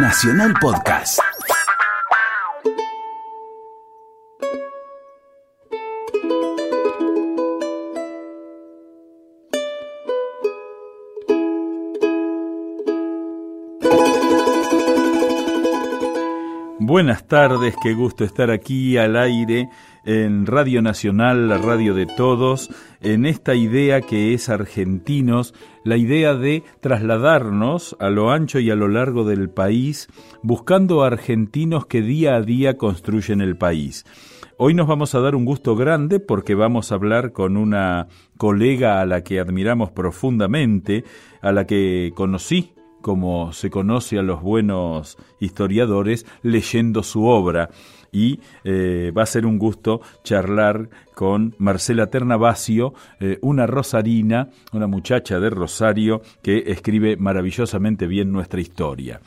[0.00, 1.18] Nacional Podcast.
[16.78, 19.68] Buenas tardes, qué gusto estar aquí al aire
[20.08, 22.70] en Radio Nacional, la radio de todos,
[23.02, 25.52] en esta idea que es argentinos,
[25.84, 30.08] la idea de trasladarnos a lo ancho y a lo largo del país,
[30.42, 34.06] buscando argentinos que día a día construyen el país.
[34.56, 39.02] Hoy nos vamos a dar un gusto grande porque vamos a hablar con una colega
[39.02, 41.04] a la que admiramos profundamente,
[41.42, 47.70] a la que conocí como se conoce a los buenos historiadores, leyendo su obra.
[48.12, 54.86] Y eh, va a ser un gusto charlar con Marcela Ternavasio, eh, una rosarina, una
[54.86, 59.20] muchacha de Rosario que escribe maravillosamente bien nuestra historia.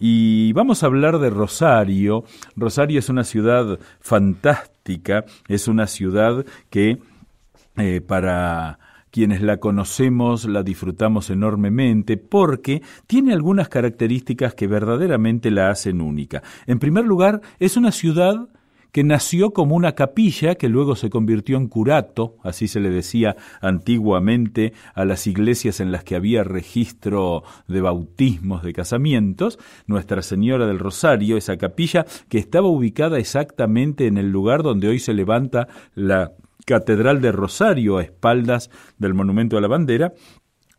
[0.00, 2.24] Y vamos a hablar de Rosario.
[2.56, 6.98] Rosario es una ciudad fantástica, es una ciudad que
[7.76, 8.78] eh, para
[9.18, 16.44] quienes la conocemos la disfrutamos enormemente porque tiene algunas características que verdaderamente la hacen única.
[16.68, 18.48] En primer lugar, es una ciudad
[18.92, 23.34] que nació como una capilla que luego se convirtió en curato, así se le decía
[23.60, 29.58] antiguamente a las iglesias en las que había registro de bautismos, de casamientos,
[29.88, 35.00] Nuestra Señora del Rosario, esa capilla que estaba ubicada exactamente en el lugar donde hoy
[35.00, 36.34] se levanta la
[36.66, 40.12] Catedral de Rosario a espaldas del Monumento a la Bandera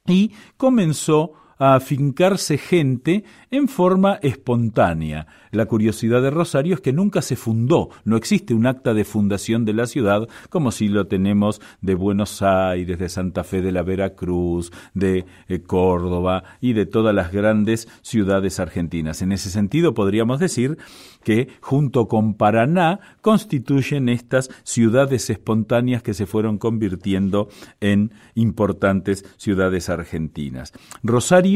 [0.06, 5.28] y comenzó a afincarse gente en forma espontánea.
[5.52, 9.66] La curiosidad de Rosario es que nunca se fundó, no existe un acta de fundación
[9.66, 13.84] de la ciudad como si lo tenemos de Buenos Aires, de Santa Fe de la
[13.84, 19.22] Veracruz, de eh, Córdoba y de todas las grandes ciudades argentinas.
[19.22, 20.78] En ese sentido podríamos decir
[21.24, 27.50] que junto con Paraná constituyen estas ciudades espontáneas que se fueron convirtiendo
[27.82, 30.72] en importantes ciudades argentinas.
[31.04, 31.49] Rosario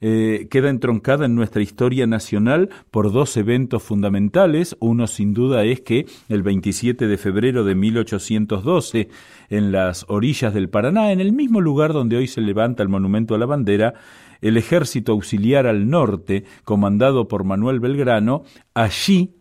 [0.00, 4.76] eh, queda entroncada en nuestra historia nacional por dos eventos fundamentales.
[4.80, 9.08] Uno, sin duda, es que el 27 de febrero de 1812,
[9.50, 13.34] en las orillas del Paraná, en el mismo lugar donde hoy se levanta el monumento
[13.34, 13.94] a la bandera,
[14.40, 19.34] el ejército auxiliar al norte, comandado por Manuel Belgrano, allí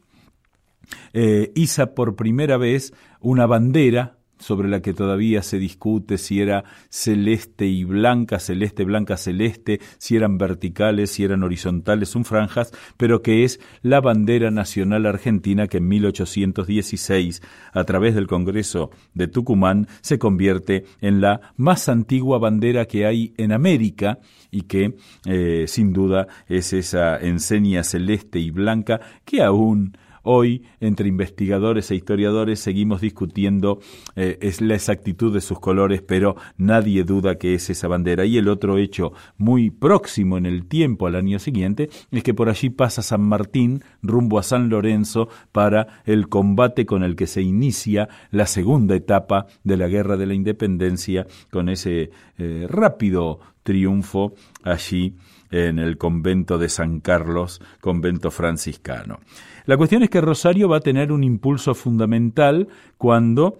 [1.13, 6.63] eh, iza por primera vez una bandera sobre la que todavía se discute si era
[6.89, 13.21] celeste y blanca, celeste, blanca, celeste, si eran verticales, si eran horizontales, son franjas, pero
[13.21, 17.41] que es la bandera nacional argentina que en 1816,
[17.73, 23.33] a través del Congreso de Tucumán, se convierte en la más antigua bandera que hay
[23.37, 24.19] en América
[24.51, 24.95] y que,
[25.25, 31.95] eh, sin duda, es esa enseña celeste y blanca que aún Hoy, entre investigadores e
[31.95, 33.79] historiadores, seguimos discutiendo
[34.15, 38.25] eh, es la exactitud de sus colores, pero nadie duda que es esa bandera.
[38.25, 42.49] Y el otro hecho muy próximo en el tiempo al año siguiente es que por
[42.49, 47.41] allí pasa San Martín rumbo a San Lorenzo para el combate con el que se
[47.41, 54.33] inicia la segunda etapa de la Guerra de la Independencia con ese eh, rápido triunfo
[54.63, 55.15] allí
[55.51, 59.19] en el convento de San Carlos, convento franciscano.
[59.65, 62.67] La cuestión es que Rosario va a tener un impulso fundamental
[62.97, 63.59] cuando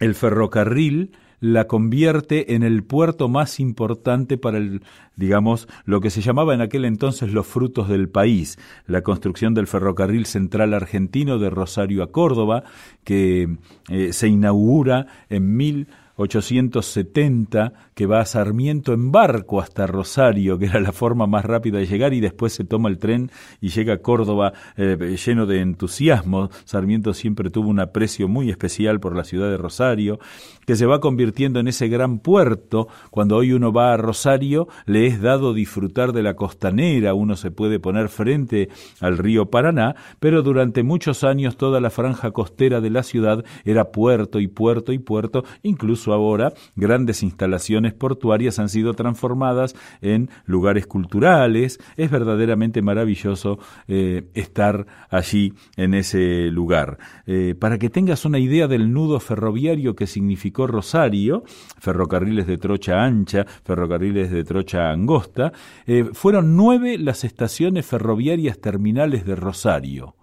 [0.00, 4.82] el ferrocarril la convierte en el puerto más importante para el,
[5.16, 9.66] digamos, lo que se llamaba en aquel entonces los frutos del país, la construcción del
[9.66, 12.64] ferrocarril central argentino de Rosario a Córdoba,
[13.04, 13.56] que
[13.90, 20.66] eh, se inaugura en mil 870 que va a Sarmiento en barco hasta Rosario, que
[20.66, 23.30] era la forma más rápida de llegar, y después se toma el tren
[23.62, 26.50] y llega a Córdoba eh, lleno de entusiasmo.
[26.66, 30.18] Sarmiento siempre tuvo un aprecio muy especial por la ciudad de Rosario,
[30.66, 32.88] que se va convirtiendo en ese gran puerto.
[33.10, 37.50] Cuando hoy uno va a Rosario, le es dado disfrutar de la costanera, uno se
[37.50, 38.68] puede poner frente
[39.00, 43.90] al río Paraná, pero durante muchos años toda la franja costera de la ciudad era
[43.90, 50.86] puerto y puerto y puerto, incluso ahora grandes instalaciones portuarias han sido transformadas en lugares
[50.86, 51.78] culturales.
[51.96, 56.98] Es verdaderamente maravilloso eh, estar allí en ese lugar.
[57.26, 61.44] Eh, para que tengas una idea del nudo ferroviario que significó Rosario,
[61.78, 65.52] ferrocarriles de trocha ancha, ferrocarriles de trocha angosta,
[65.86, 70.14] eh, fueron nueve las estaciones ferroviarias terminales de Rosario.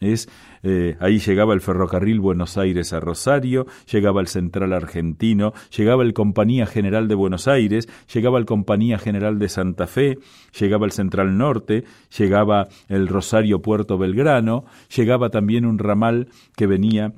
[0.00, 0.28] Es
[0.62, 6.14] eh, ahí llegaba el ferrocarril Buenos Aires a Rosario, llegaba el Central Argentino, llegaba el
[6.14, 10.18] Compañía General de Buenos Aires, llegaba el Compañía General de Santa Fe,
[10.58, 11.84] llegaba el Central Norte,
[12.16, 14.64] llegaba el Rosario Puerto Belgrano,
[14.94, 17.12] llegaba también un ramal que venía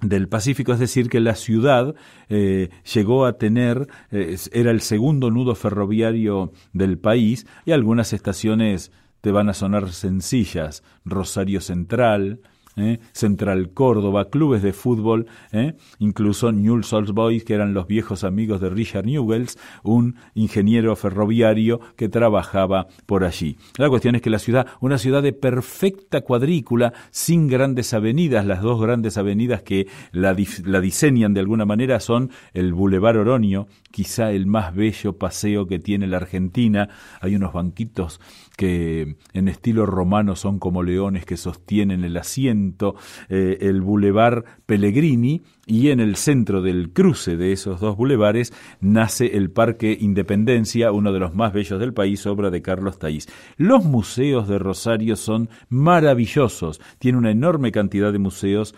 [0.00, 1.94] del Pacífico, es decir, que la ciudad
[2.28, 8.92] eh, llegó a tener, eh, era el segundo nudo ferroviario del país y algunas estaciones
[9.20, 12.40] te van a sonar sencillas, Rosario Central,
[12.78, 13.00] ¿eh?
[13.12, 15.74] Central Córdoba, clubes de fútbol, ¿eh?
[15.98, 21.80] incluso Newell's Old Boys, que eran los viejos amigos de Richard Newells, un ingeniero ferroviario
[21.96, 23.56] que trabajaba por allí.
[23.76, 28.62] La cuestión es que la ciudad, una ciudad de perfecta cuadrícula, sin grandes avenidas, las
[28.62, 34.30] dos grandes avenidas que la, la diseñan de alguna manera son el Boulevard Oronio, quizá
[34.32, 36.88] el más bello paseo que tiene la Argentina.
[37.20, 38.20] Hay unos banquitos
[38.58, 42.96] que en estilo romano son como leones que sostienen el asiento,
[43.28, 49.36] eh, el Boulevard Pellegrini, y en el centro del cruce de esos dos bulevares nace
[49.36, 53.28] el Parque Independencia, uno de los más bellos del país, obra de Carlos Taís.
[53.58, 58.74] Los museos de Rosario son maravillosos, tiene una enorme cantidad de museos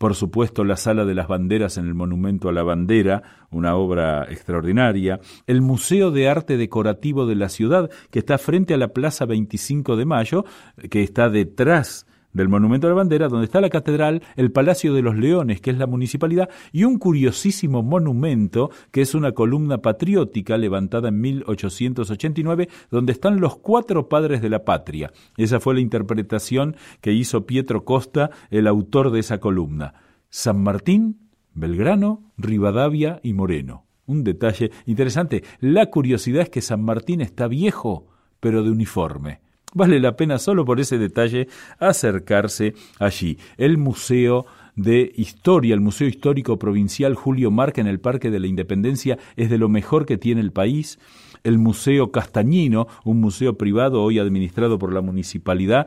[0.00, 4.24] por supuesto la Sala de las Banderas en el Monumento a la Bandera, una obra
[4.30, 9.26] extraordinaria, el Museo de Arte Decorativo de la ciudad, que está frente a la Plaza
[9.26, 10.46] 25 de Mayo,
[10.88, 15.02] que está detrás del Monumento a la Bandera, donde está la catedral, el Palacio de
[15.02, 20.56] los Leones, que es la municipalidad, y un curiosísimo monumento, que es una columna patriótica
[20.56, 25.12] levantada en 1889, donde están los cuatro padres de la patria.
[25.36, 29.94] Esa fue la interpretación que hizo Pietro Costa, el autor de esa columna.
[30.28, 33.86] San Martín, Belgrano, Rivadavia y Moreno.
[34.06, 35.44] Un detalle interesante.
[35.60, 38.06] La curiosidad es que San Martín está viejo,
[38.40, 39.40] pero de uniforme.
[39.72, 43.38] Vale la pena solo por ese detalle acercarse allí.
[43.56, 48.46] El Museo de Historia, el Museo Histórico Provincial Julio Marca en el Parque de la
[48.46, 50.98] Independencia es de lo mejor que tiene el país
[51.44, 55.86] el Museo Castañino, un museo privado hoy administrado por la municipalidad,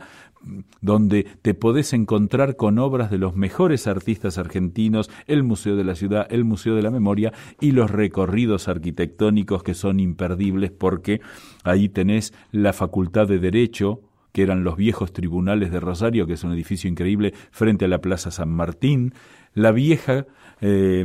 [0.82, 5.96] donde te podés encontrar con obras de los mejores artistas argentinos, el Museo de la
[5.96, 11.22] Ciudad, el Museo de la Memoria y los recorridos arquitectónicos que son imperdibles porque
[11.64, 14.02] ahí tenés la Facultad de Derecho,
[14.32, 18.02] que eran los viejos tribunales de Rosario, que es un edificio increíble frente a la
[18.02, 19.14] Plaza San Martín,
[19.54, 20.26] la vieja
[20.66, 21.04] eh,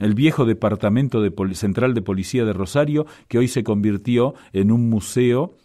[0.00, 4.88] el viejo departamento de central de policía de Rosario, que hoy se convirtió en un
[4.88, 5.58] museo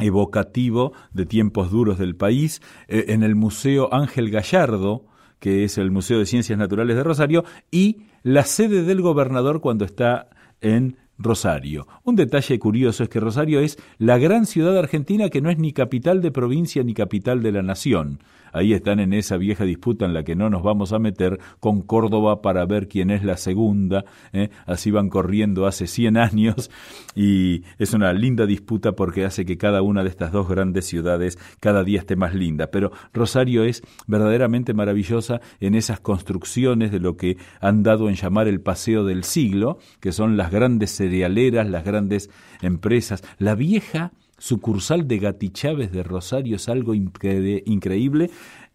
[0.00, 5.06] evocativo de tiempos duros del país, eh, en el Museo Ángel Gallardo,
[5.38, 9.84] que es el Museo de Ciencias Naturales de Rosario, y la sede del gobernador cuando
[9.84, 10.28] está
[10.60, 11.86] en Rosario.
[12.04, 15.72] Un detalle curioso es que Rosario es la gran ciudad argentina que no es ni
[15.72, 18.20] capital de provincia ni capital de la nación
[18.52, 21.82] ahí están en esa vieja disputa en la que no nos vamos a meter con
[21.82, 24.50] Córdoba para ver quién es la segunda, ¿eh?
[24.66, 26.70] así van corriendo hace 100 años
[27.14, 31.38] y es una linda disputa porque hace que cada una de estas dos grandes ciudades
[31.60, 37.16] cada día esté más linda, pero Rosario es verdaderamente maravillosa en esas construcciones de lo
[37.16, 41.84] que han dado en llamar el paseo del siglo, que son las grandes cerealeras, las
[41.84, 42.30] grandes
[42.62, 48.30] empresas, la vieja sucursal de Gati Chávez de Rosario es algo increíble.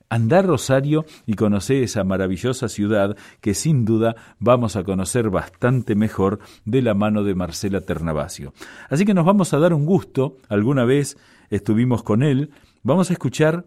[0.07, 6.39] Andar Rosario y conocer esa maravillosa ciudad que sin duda vamos a conocer bastante mejor
[6.63, 8.53] de la mano de Marcela Ternavasio.
[8.89, 11.17] Así que nos vamos a dar un gusto, alguna vez
[11.49, 12.51] estuvimos con él,
[12.83, 13.65] vamos a escuchar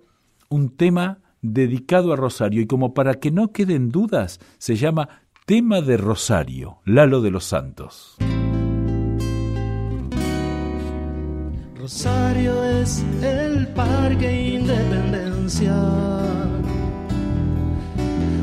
[0.49, 5.09] un tema dedicado a Rosario y como para que no queden dudas, se llama
[5.45, 8.17] Tema de Rosario, Lalo de los Santos.
[11.81, 15.73] Rosario es el Parque Independencia.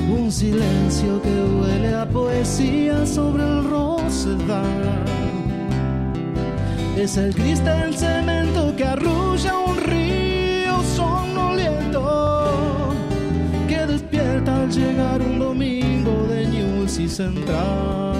[0.09, 5.03] Un silencio que huele a poesía sobre el rosedal.
[6.95, 12.93] Es el cristal cemento que arrulla un río sonoliento
[13.67, 18.15] que despierta al llegar un domingo de News y Central.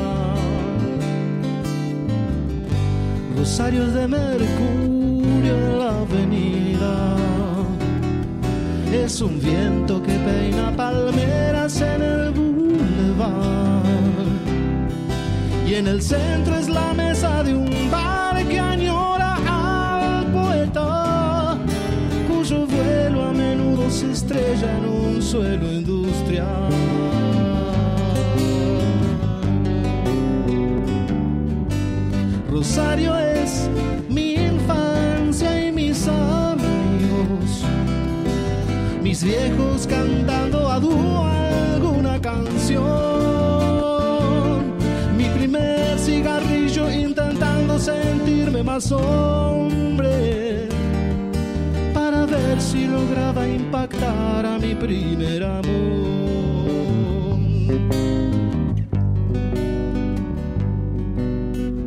[3.38, 5.05] Rosarios de Mercurio
[5.48, 7.16] en la avenida.
[8.92, 13.84] Es un viento que peina palmeras en el boulevard.
[15.68, 21.58] Y en el centro es la mesa de un bar que añora al poeta,
[22.28, 27.05] cuyo vuelo a menudo se estrella en un suelo industrial.
[39.06, 42.82] Mis viejos cantando a dúo alguna canción,
[45.16, 50.68] mi primer cigarrillo intentando sentirme más hombre
[51.94, 55.66] para ver si lograba impactar a mi primer amor.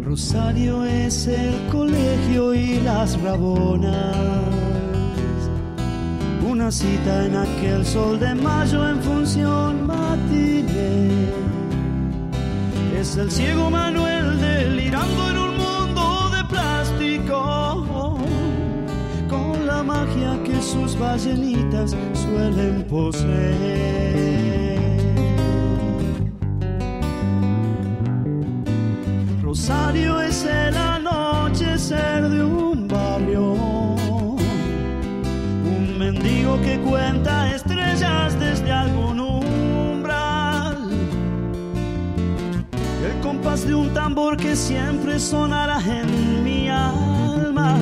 [0.04, 4.57] Rosario es el colegio y las rabonas
[6.70, 11.08] cita en aquel sol de mayo en función matiné.
[12.98, 18.18] Es el ciego Manuel delirando en un mundo de plástico,
[19.28, 24.78] con la magia que sus ballenitas suelen poseer.
[29.42, 32.67] Rosario es el anochecer de un
[36.56, 40.76] que cuenta estrellas desde algún umbral.
[43.06, 47.76] El compás de un tambor que siempre sonará en mi alma,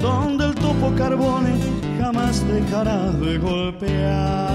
[0.00, 1.54] donde el topo carbone
[2.00, 4.50] jamás dejará de golpear.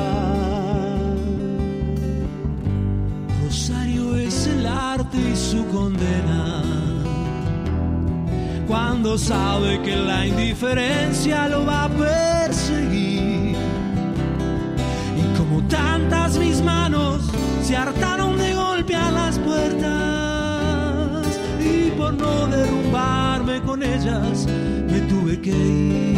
[3.43, 6.95] Rosario es el arte y su condena
[8.67, 13.55] cuando sabe que la indiferencia lo va a perseguir.
[15.17, 17.24] Y como tantas mis manos
[17.62, 19.86] se hartaron de golpear las puertas
[21.60, 24.48] y por no derrumbarme con ellas
[24.89, 26.15] me tuve que ir.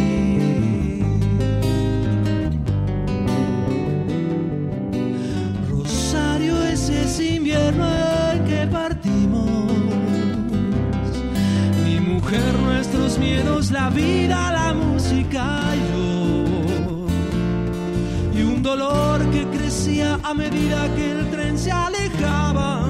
[5.70, 7.97] Rosario es ese invierno
[13.18, 17.06] miedos, la vida, la música yo.
[18.38, 22.84] Y un dolor que crecía a medida que el tren se alejaba.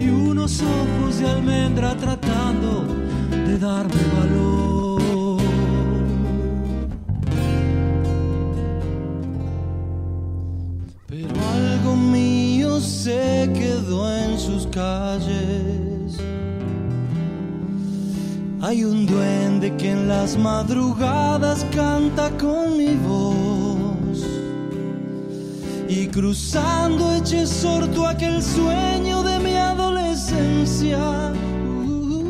[0.00, 2.84] Y unos ojos de almendra tratando
[3.30, 4.47] de darme valor.
[18.68, 24.26] Hay un duende que en las madrugadas canta con mi voz.
[25.88, 30.98] Y cruzando eche sorto aquel sueño de mi adolescencia
[31.88, 32.24] uh,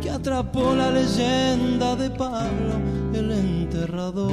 [0.00, 2.72] que atrapó la leyenda de Pablo
[3.12, 4.32] el enterrador.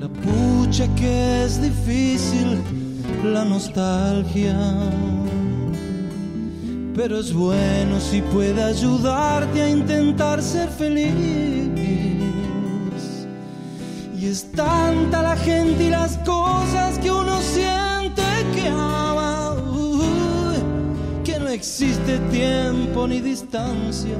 [0.00, 2.62] La pucha que es difícil,
[3.22, 4.56] la nostalgia
[6.98, 11.14] pero es bueno si puede ayudarte a intentar ser feliz.
[14.18, 19.54] Y es tanta la gente y las cosas que uno siente que ama,
[21.22, 24.16] que no existe tiempo ni distancia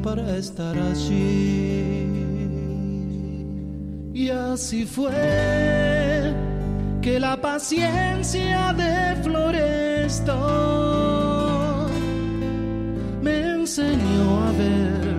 [0.00, 2.06] para estar allí.
[4.14, 6.32] Y así fue
[7.02, 11.29] que la paciencia de Floresta
[13.70, 15.14] enseñó a ver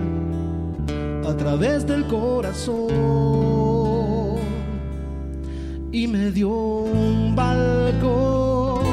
[1.26, 2.90] a través del corazón.
[5.90, 8.84] Y me dio un balcón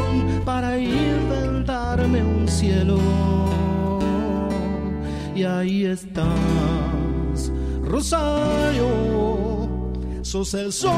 [0.46, 3.00] para inventarme un cielo.
[5.36, 7.52] Y ahí estás,
[7.84, 8.88] Rosario,
[10.22, 10.98] sos el sol,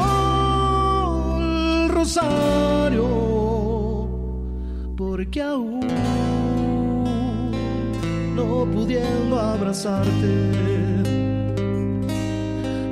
[1.90, 3.08] Rosario,
[4.96, 5.82] porque aún
[8.48, 10.34] no pudiendo abrazarte,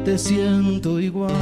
[0.06, 1.34] te siento igual.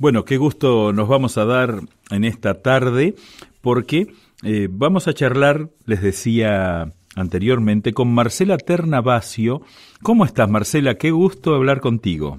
[0.00, 3.16] Bueno, qué gusto nos vamos a dar en esta tarde
[3.60, 4.14] porque
[4.44, 9.62] eh, vamos a charlar, les decía anteriormente con Marcela Ternavasio.
[10.02, 10.94] ¿Cómo estás, Marcela?
[10.94, 12.38] Qué gusto hablar contigo.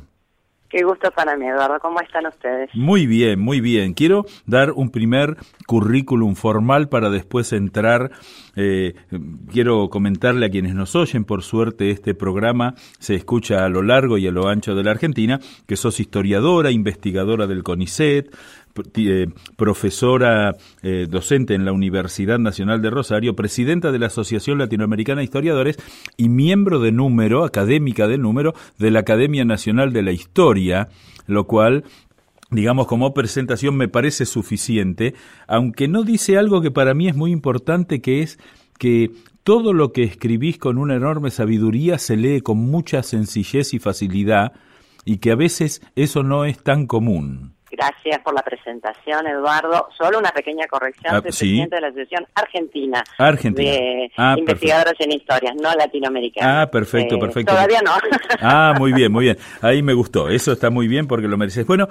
[0.69, 1.79] Qué gusto para mí, Eduardo.
[1.81, 2.69] ¿Cómo están ustedes?
[2.75, 3.95] Muy bien, muy bien.
[3.95, 8.11] Quiero dar un primer currículum formal para después entrar.
[8.55, 8.93] Eh,
[9.51, 14.19] quiero comentarle a quienes nos oyen, por suerte este programa se escucha a lo largo
[14.19, 18.31] y a lo ancho de la Argentina, que sos historiadora, investigadora del CONICET,
[19.55, 25.25] profesora eh, docente en la Universidad Nacional de Rosario, presidenta de la Asociación Latinoamericana de
[25.25, 25.77] Historiadores
[26.17, 30.89] y miembro de número, académica de número, de la Academia Nacional de la Historia,
[31.27, 31.83] lo cual
[32.51, 35.13] digamos, como presentación me parece suficiente,
[35.47, 38.39] aunque no dice algo que para mí es muy importante, que es
[38.79, 39.11] que
[39.43, 44.53] todo lo que escribís con una enorme sabiduría se lee con mucha sencillez y facilidad,
[45.05, 47.53] y que a veces eso no es tan común.
[47.71, 49.89] Gracias por la presentación, Eduardo.
[49.97, 51.15] Solo una pequeña corrección.
[51.15, 51.45] Ah, Soy sí.
[51.45, 53.69] presidente de la Asociación Argentina, Argentina.
[53.71, 56.67] de Ah, Investigadores en Historias, no latinoamericanas.
[56.67, 57.53] Ah, perfecto, Eh, perfecto.
[57.53, 57.91] Todavía no.
[58.41, 59.37] Ah, muy bien, muy bien.
[59.61, 60.29] Ahí me gustó.
[60.29, 61.65] Eso está muy bien porque lo mereces.
[61.67, 61.87] Bueno,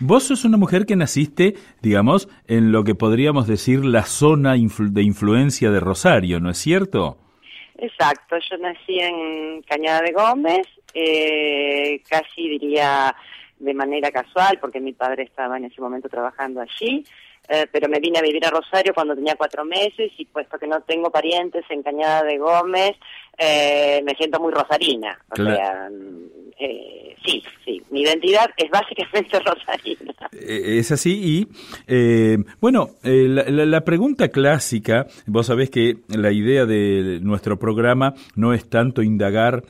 [0.00, 4.90] vos sos una mujer que naciste, digamos, en lo que podríamos decir la zona influ-
[4.92, 7.18] de influencia de Rosario, ¿no es cierto?
[7.76, 13.14] Exacto, yo nací en Cañada de Gómez, eh, casi diría
[13.58, 17.04] de manera casual, porque mi padre estaba en ese momento trabajando allí,
[17.48, 20.66] eh, pero me vine a vivir a Rosario cuando tenía cuatro meses y puesto que
[20.66, 22.92] no tengo parientes en Cañada de Gómez,
[23.38, 25.18] eh, me siento muy rosarina.
[25.30, 25.56] O Claro.
[25.56, 25.88] sea,
[26.60, 30.14] eh, sí, sí, mi identidad es básicamente rosarina.
[30.32, 31.48] Eh, Es así y,
[31.86, 37.58] eh, bueno, eh, la, la- la pregunta clásica, vos sabés que la idea de nuestro
[37.58, 39.62] programa no es tanto indagar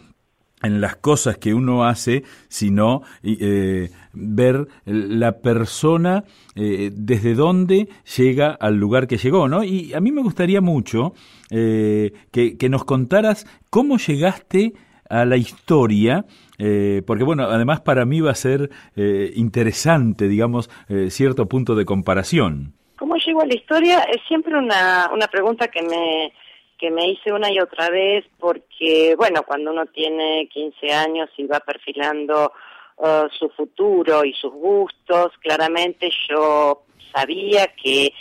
[0.63, 6.25] en las cosas que uno hace, sino eh, ver la persona
[6.57, 9.63] eh, desde dónde llega al lugar que llegó, ¿no?
[9.63, 11.15] Y a mí me gustaría mucho
[11.51, 14.75] eh, que, nos contaras cómo llegaste
[15.09, 16.27] a la historia,
[16.59, 20.69] eh, porque bueno, además para mí va a ser eh, interesante, digamos,
[21.09, 22.75] cierto punto de comparación.
[22.99, 24.01] ¿Cómo llego a la historia?
[24.01, 26.33] Es siempre una, una pregunta que me,
[26.79, 31.47] que me hice una y otra vez porque, bueno, cuando uno tiene 15 años y
[31.47, 32.53] va perfilando
[32.97, 36.83] uh, su futuro y sus gustos, claramente yo
[37.13, 38.13] sabía que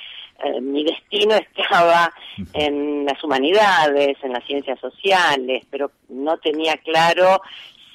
[0.44, 2.14] eh, mi destino estaba
[2.54, 7.42] en las humanidades, en las ciencias sociales, pero no tenía claro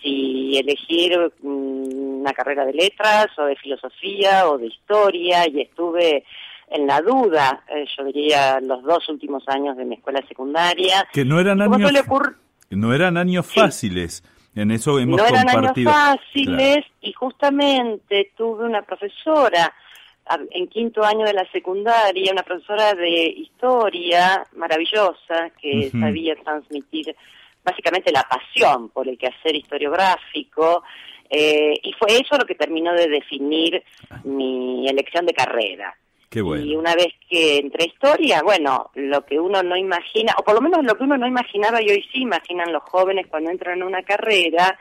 [0.03, 6.25] si elegir mm, una carrera de letras o de filosofía o de historia y estuve
[6.73, 11.07] en la duda, eh, yo diría, los dos últimos años de mi escuela secundaria.
[11.13, 11.93] Que no eran ¿Cómo años,
[12.71, 13.61] no eran años Sí.
[13.61, 14.25] fáciles.
[14.55, 15.91] En eso hemos no eran años compartido.
[15.93, 16.87] fáciles Claro.
[17.01, 19.73] y justamente tuve una profesora
[20.51, 27.15] en quinto año de la secundaria, una profesora de historia maravillosa que sabía transmitir
[27.65, 30.83] básicamente la pasión por el quehacer historiográfico
[31.29, 33.83] eh, y fue eso lo que terminó de definir
[34.25, 35.97] mi elección de carrera.
[36.33, 36.65] Qué bueno.
[36.65, 40.55] Y una vez que entré a historia, bueno, lo que uno no imagina, o por
[40.55, 43.77] lo menos lo que uno no imaginaba y hoy sí imaginan los jóvenes cuando entran
[43.77, 44.79] en una carrera,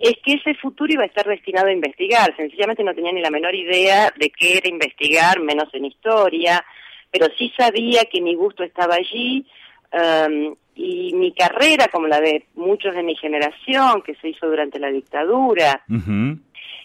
[0.00, 2.34] es que ese futuro iba a estar destinado a investigar.
[2.36, 6.64] Sencillamente no tenía ni la menor idea de qué era investigar, menos en historia,
[7.10, 9.46] pero sí sabía que mi gusto estaba allí.
[9.92, 14.78] um, y mi carrera, como la de muchos de mi generación, que se hizo durante
[14.78, 15.82] la dictadura.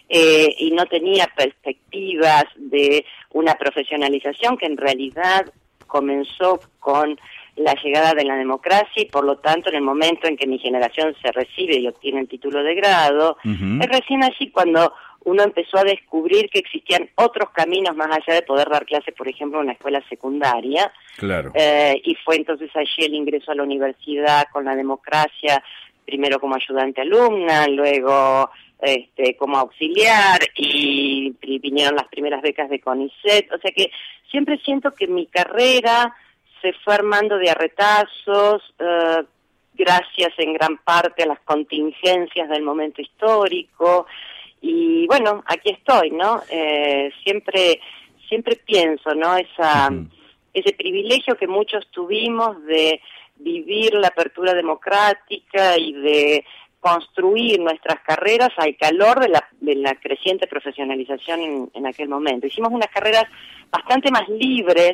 [0.08, 5.52] Eh, y no tenía perspectivas de una profesionalización que en realidad
[5.86, 7.18] comenzó con
[7.56, 10.58] la llegada de la democracia y por lo tanto en el momento en que mi
[10.58, 14.92] generación se recibe y obtiene el título de grado, es recién allí cuando
[15.24, 19.28] uno empezó a descubrir que existían otros caminos más allá de poder dar clases, por
[19.28, 21.52] ejemplo, en una escuela secundaria, Claro.
[21.54, 25.62] eh, y fue entonces allí el ingreso a la universidad con la democracia,
[26.04, 28.50] primero como ayudante alumna, luego
[28.84, 33.52] este, como auxiliar y, y vinieron las primeras becas de CONICET.
[33.52, 33.90] O sea que
[34.30, 36.14] siempre siento que mi carrera
[36.60, 39.22] se fue armando de arretazos, eh,
[39.74, 44.06] gracias en gran parte a las contingencias del momento histórico.
[44.60, 46.42] Y bueno, aquí estoy, ¿no?
[46.50, 47.80] Eh, siempre,
[48.28, 49.36] siempre pienso, ¿no?
[49.36, 49.90] Esa,
[50.54, 53.00] ese privilegio que muchos tuvimos de
[53.36, 56.44] vivir la apertura democrática y de
[56.84, 62.46] construir nuestras carreras al calor de la, de la creciente profesionalización en, en aquel momento.
[62.46, 63.24] Hicimos unas carreras
[63.70, 64.92] bastante más libres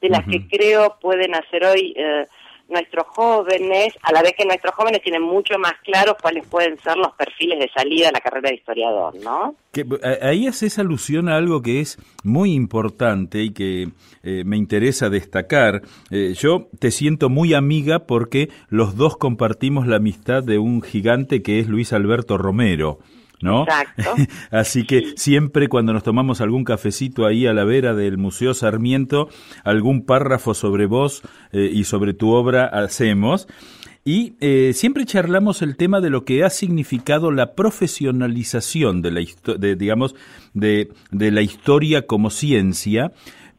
[0.00, 2.26] de las que creo pueden hacer hoy eh,
[2.72, 6.96] nuestros jóvenes, a la vez que nuestros jóvenes tienen mucho más claros cuáles pueden ser
[6.96, 9.54] los perfiles de salida a la carrera de historiador, ¿no?
[9.72, 13.88] Que, a- ahí haces alusión a algo que es muy importante y que
[14.22, 15.82] eh, me interesa destacar.
[16.10, 21.42] Eh, yo te siento muy amiga porque los dos compartimos la amistad de un gigante
[21.42, 22.98] que es Luis Alberto Romero.
[23.42, 23.64] ¿No?
[23.64, 24.14] Exacto.
[24.50, 25.12] Así que Sí.
[25.16, 29.28] siempre cuando nos tomamos algún cafecito ahí a la vera del Museo Sarmiento,
[29.64, 33.48] algún párrafo sobre vos eh, y sobre tu obra hacemos.
[34.04, 39.20] y eh, siempre charlamos el tema de lo que ha significado la profesionalización de la,
[39.58, 40.14] de, digamos,
[40.54, 43.12] de, de la historia como ciencia,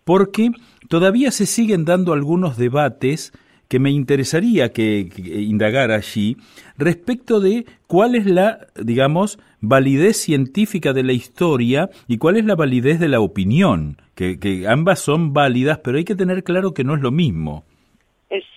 [0.04, 0.52] porque
[0.90, 3.32] todavía se siguen dando algunos debates
[3.74, 6.38] que me interesaría que, indagar allí
[6.78, 12.54] respecto de cuál es la, digamos, validez científica de la historia y cuál es la
[12.54, 16.84] validez de la opinión, que, que ambas son válidas, pero hay que tener claro que
[16.84, 17.64] no es lo mismo.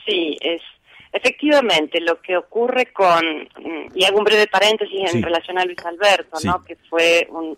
[0.04, 0.60] Sí, es
[1.12, 3.48] efectivamente lo que ocurre con,
[3.94, 6.62] y hago un breve paréntesis en relación a Luis Alberto, ¿no?
[6.62, 7.56] que fue un,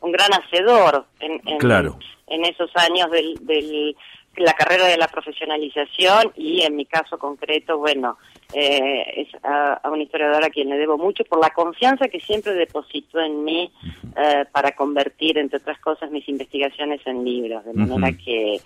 [0.00, 1.94] un, gran hacedor en, en,
[2.28, 3.96] en esos años del, del
[4.36, 8.18] la carrera de la profesionalización y en mi caso concreto, bueno,
[8.54, 12.54] eh, es a, una historiadora a quien le debo mucho por la confianza que siempre
[12.54, 13.70] depositó en mí
[14.16, 17.64] eh, para convertir, entre otras cosas, mis investigaciones en libros.
[17.64, 18.60] De manera que,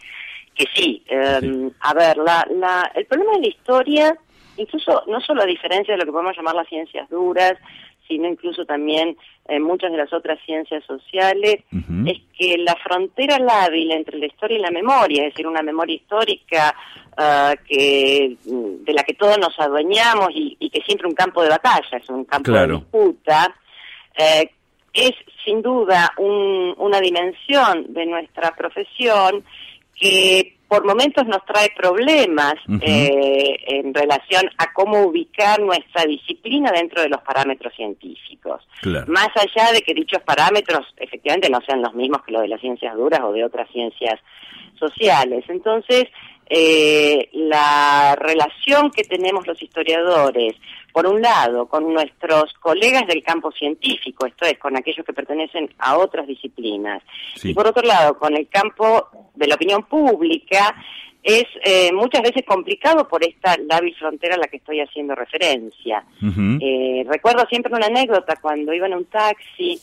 [0.54, 4.16] que sí, em, a ver, la, la, el problema de la historia,
[4.56, 7.54] incluso no solo a diferencia de lo que podemos llamar las ciencias duras,
[8.06, 9.16] sino incluso también
[9.48, 11.56] en muchas de las otras ciencias sociales,
[12.06, 15.96] es que la frontera lábil entre la historia y la memoria, es decir, una memoria
[15.96, 16.74] histórica
[17.16, 21.98] ah, que de la que todos nos adueñamos y, que siempre un campo de batalla,
[21.98, 23.54] es un campo de disputa,
[24.18, 24.50] eh,
[24.92, 25.12] es
[25.44, 29.44] sin duda una dimensión de nuestra profesión
[29.94, 37.02] que por momentos nos trae problemas eh, en relación a cómo ubicar nuestra disciplina dentro
[37.02, 38.66] de los parámetros científicos.
[39.06, 42.60] Más allá de que dichos parámetros efectivamente no sean los mismos que los de las
[42.60, 44.20] ciencias duras o de otras ciencias
[44.78, 45.44] sociales.
[45.48, 46.04] Entonces,
[46.48, 50.54] eh, la relación que tenemos los historiadores,
[50.92, 55.68] por un lado, con nuestros colegas del campo científico, esto es, con aquellos que pertenecen
[55.78, 57.02] a otras disciplinas,
[57.42, 60.74] y por otro lado, con el campo de la opinión pública,
[61.22, 66.04] es eh, muchas veces complicado por esta lábil frontera a la que estoy haciendo referencia.
[66.62, 69.80] eh, recuerdo siempre una anécdota cuando iba en un taxi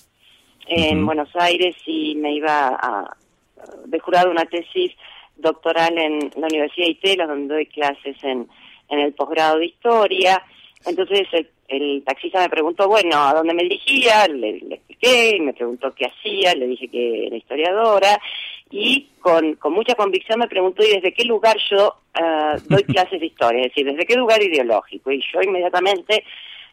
[0.65, 3.17] en Buenos Aires y me iba a,
[3.85, 4.93] de jurado una tesis
[5.43, 8.47] doctoral en la Universidad de Itela, donde doy clases en,
[8.89, 10.43] en el posgrado de Historia.
[10.85, 11.27] Entonces
[11.67, 14.27] el, taxista me preguntó, bueno, ¿a dónde me dirigía?
[14.27, 18.19] Le, le expliqué, y me preguntó qué hacía, le dije que era historiadora,
[18.69, 23.19] y con, con mucha convicción me preguntó, ¿y desde qué lugar yo uh, doy clases
[23.19, 23.61] de historia?
[23.61, 25.11] Es decir, ¿desde qué lugar ideológico?
[25.11, 26.23] Y yo inmediatamente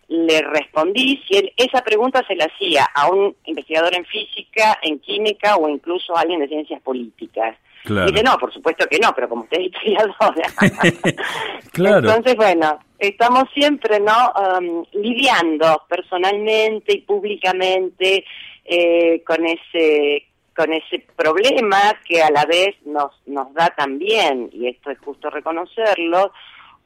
[0.08, 4.98] le respondí si él esa pregunta se la hacía a un investigador en física, en
[4.98, 7.56] química o incluso a alguien de ciencias políticas.
[7.84, 10.48] Dice, no, por supuesto que no, pero como usted es historiadora.
[11.72, 12.08] claro.
[12.08, 14.32] Entonces, bueno, estamos siempre, ¿no?
[14.32, 18.24] Um, lidiando personalmente y públicamente
[18.64, 24.68] eh, con ese con ese problema que a la vez nos nos da también y
[24.68, 26.32] esto es justo reconocerlo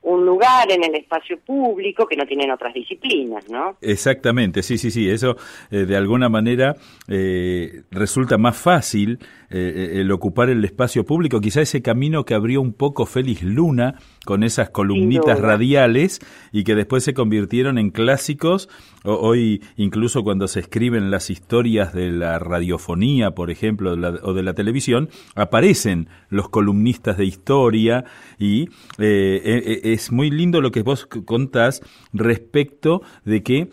[0.04, 3.78] un lugar en el espacio público que no tienen otras disciplinas, ¿no?
[3.80, 5.37] Exactamente, sí, sí, sí, eso
[5.70, 6.76] eh, de alguna manera
[7.09, 9.18] eh, resulta más fácil
[9.57, 13.95] eh, el ocupar el espacio público, quizá ese camino que abrió un poco Félix Luna
[14.25, 18.69] con esas columnitas radiales y que después se convirtieron en clásicos.
[19.05, 24.55] hoy incluso cuando se escriben las historias de la radiofonía, por ejemplo, o de la
[24.55, 28.05] televisión, aparecen los columnistas de historia
[28.38, 33.69] y eh, eh, eh, es muy lindo lo que vos contás respecto de que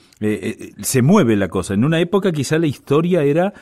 [0.81, 1.73] se mueve la cosa.
[1.73, 3.53] En una época quizá la historia era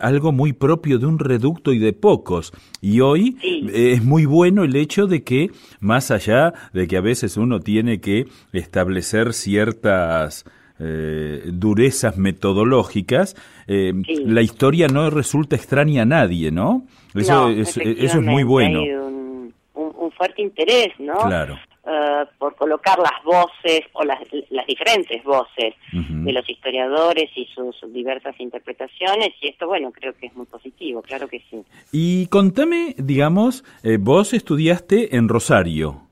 [0.00, 3.36] algo muy propio de un reducto y de pocos y hoy
[3.72, 8.00] es muy bueno el hecho de que más allá de que a veces uno tiene
[8.00, 10.46] que establecer ciertas
[10.80, 13.92] eh, durezas metodológicas, eh,
[14.24, 16.86] la historia no resulta extraña a nadie, ¿no?
[17.14, 18.80] Eso, es, eso es muy bueno.
[18.80, 21.14] Hay un, un, fuerte interés, ¿no?
[21.14, 21.58] Claro.
[21.86, 24.18] Uh, por colocar las voces o las,
[24.48, 30.28] las diferentes voces de los historiadores y sus, diversas interpretaciones y esto bueno creo que
[30.28, 36.04] es muy positivo claro que sí y contame digamos eh, vos estudiaste en Rosario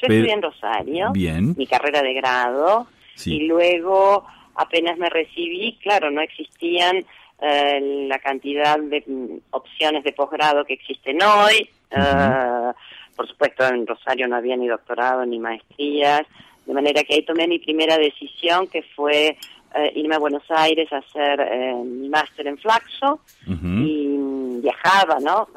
[0.00, 1.54] yo estudié en Rosario, bien.
[1.56, 2.86] mi carrera de grado,
[3.24, 7.04] y luego apenas me recibí, claro, no existían
[7.42, 11.68] eh, la cantidad de mm, opciones de posgrado que existen hoy.
[11.90, 12.72] Eh,
[13.20, 16.22] por supuesto, en Rosario no había ni doctorado ni maestrías,
[16.64, 19.36] de manera que ahí tomé mi primera decisión, que fue
[19.74, 21.38] eh, irme a Buenos Aires a hacer
[21.84, 24.16] mi máster en Flaxo, y
[24.62, 25.48] viajaba, ¿no?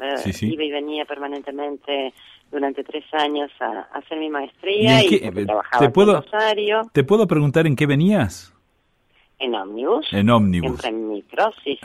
[0.42, 2.12] Iba y venía permanentemente
[2.52, 6.82] durante tres años a, hacer mi maestría y, trabajaba ¿te puedo, en Rosario.
[6.92, 8.52] ¿Te puedo preguntar en qué venías?
[9.38, 10.12] En ómnibus.
[10.12, 10.84] En ómnibus.
[10.84, 11.78] en micro, sí,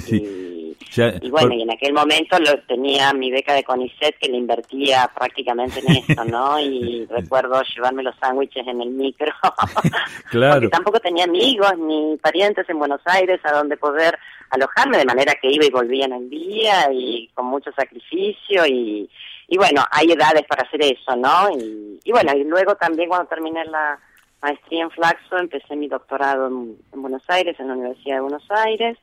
[0.00, 0.58] sí, eh,
[0.90, 1.02] sí.
[1.20, 5.10] y bueno, y en aquel momento lo, tenía mi beca de CONICET que le invertía
[5.14, 6.58] prácticamente en eso, ¿no?
[6.60, 9.32] Y recuerdo llevarme los sándwiches en el micro.
[10.30, 10.54] claro.
[10.54, 14.18] Porque tampoco tenía amigos ni parientes en Buenos Aires a donde poder
[14.50, 19.08] alojarme, de manera que iba y volvía en el día y con mucho sacrificio y,
[19.48, 21.50] y bueno, hay edades para hacer eso, ¿no?
[21.58, 23.98] Y, y bueno, y luego también cuando terminé la
[24.42, 28.98] maestría en Flaxo, empecé mi doctorado en, Buenos Aires, en la Universidad de Buenos Aires.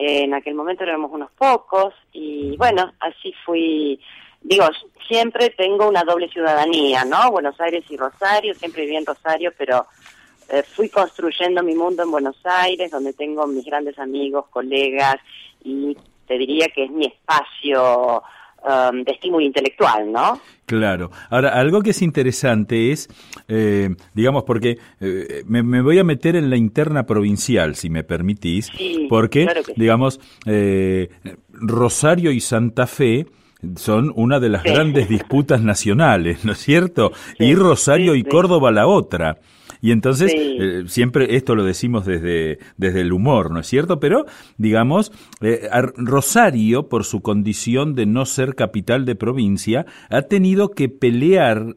[0.00, 4.00] En aquel momento éramos unos pocos y bueno, así fui,
[4.40, 4.64] digo,
[5.08, 7.32] siempre tengo una doble ciudadanía, ¿no?
[7.32, 9.86] Buenos Aires y Rosario, siempre viví en Rosario, pero
[10.50, 15.16] eh, fui construyendo mi mundo en Buenos Aires, donde tengo mis grandes amigos, colegas
[15.64, 15.96] y
[16.28, 18.22] te diría que es mi espacio
[18.60, 20.40] Um, de estímulo intelectual, ¿no?
[20.66, 21.12] Claro.
[21.30, 23.08] Ahora, algo que es interesante es,
[23.46, 28.68] eh, digamos, porque eh, me, voy a meter en la interna provincial, si me permitís,
[29.08, 31.08] porque, digamos, eh,
[31.52, 33.26] Rosario y Santa Fe
[33.76, 37.12] son una de las grandes disputas nacionales, ¿no es cierto?
[37.38, 39.38] y Rosario y Córdoba la otra.
[39.80, 44.00] Y entonces, eh, siempre esto lo decimos desde, desde el humor, ¿no es cierto?
[44.00, 50.70] Pero, digamos, eh, Rosario, por su condición de no ser capital de provincia, ha tenido
[50.70, 51.76] que pelear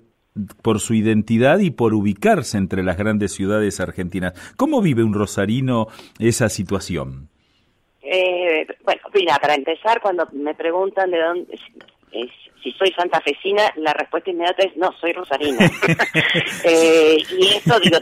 [0.62, 4.34] por su identidad y por ubicarse entre las grandes ciudades argentinas.
[4.56, 5.88] ¿Cómo vive un rosarino
[6.20, 7.31] esa situación?
[8.04, 11.60] Eh, bueno, mira, para empezar, cuando me preguntan de dónde,
[12.64, 15.60] si soy santafesina, la respuesta inmediata es no, soy rosarina.
[16.64, 17.98] eh, y eso, digo,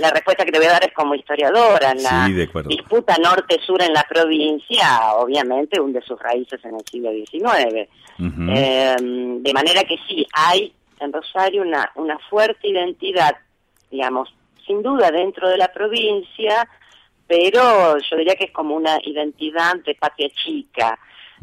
[0.00, 1.94] la respuesta que te voy a dar es como historiadora.
[1.94, 2.28] La
[2.66, 7.88] disputa norte-sur en la provincia, obviamente, hunde sus raíces en el siglo XIX.
[8.54, 13.36] eh, de manera que sí, hay en Rosario una, una fuerte identidad,
[13.90, 14.34] digamos,
[14.66, 16.68] sin duda dentro de la provincia,
[17.26, 20.98] pero yo diría que es como una identidad de patria chica.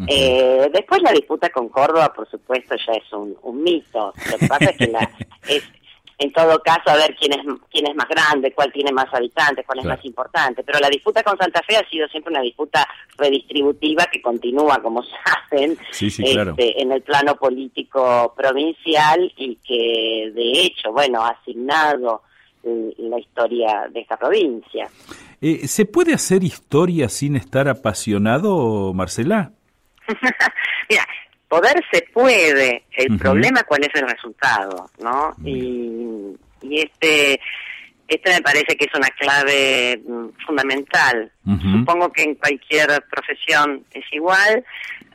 [0.07, 4.13] Eh, después la disputa con Córdoba, por supuesto, ya es un, mito.
[4.31, 4.99] Lo que pasa es que la,
[5.47, 5.63] es,
[6.17, 7.39] en todo caso, a ver quién es,
[7.71, 10.63] quién es más grande, cuál tiene más habitantes, cuál es más importante.
[10.63, 15.03] Pero la disputa con Santa Fe ha sido siempre una disputa redistributiva que continúa, como
[15.49, 22.21] saben, este, en el plano político provincial y que, de hecho, bueno, ha asignado
[22.63, 24.87] la historia de esta provincia.
[25.41, 29.51] Eh, ¿Se puede hacer historia sin estar apasionado, Marcela?
[30.89, 31.07] Mira,
[31.47, 35.31] poder se puede, el problema cuál es el resultado, ¿no?
[35.43, 37.39] Y, y este
[38.15, 41.31] este me parece que es una clave mm, fundamental.
[41.43, 44.63] Supongo que en cualquier profesión es igual,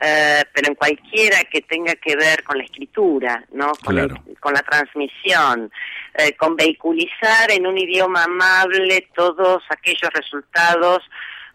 [0.01, 3.71] eh, pero en cualquiera que tenga que ver con la escritura, ¿no?
[3.83, 3.97] Con,
[4.39, 5.71] con la transmisión,
[6.15, 11.03] eh, con vehiculizar en un idioma amable todos aquellos resultados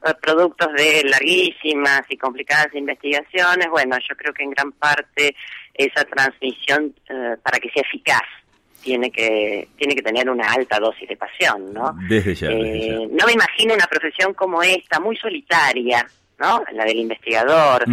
[0.05, 5.37] eh, productos de larguísimas y complicadas investigaciones, bueno, yo creo que en gran parte
[5.74, 8.22] esa transmisión, eh, para que sea eficaz,
[8.83, 11.97] tiene que tiene que tener una alta dosis de pasión, ¿no?
[12.09, 16.07] Desde ya, eh, No me imagino una profesión como esta, muy solitaria,
[16.38, 16.62] ¿no?
[16.73, 17.85] La del investigador,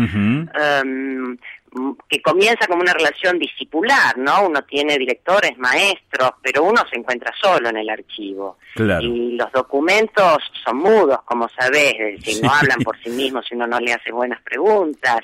[2.07, 4.47] que comienza como una relación discipular, ¿no?
[4.47, 8.57] Uno tiene directores, maestros, pero uno se encuentra solo en el archivo.
[8.75, 13.55] Y los documentos son mudos, como sabés, es decir, no hablan por sí mismos si
[13.55, 15.19] uno no le hace buenas preguntas.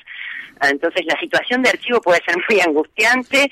[0.60, 3.50] Entonces la situación de archivo puede ser muy angustiante